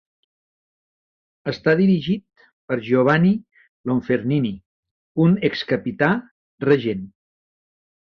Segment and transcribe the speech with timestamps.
[1.51, 3.33] Està dirigit per Giovanni
[3.91, 4.53] Lonfernini,
[5.27, 6.09] un ex-capità
[6.67, 7.05] regent.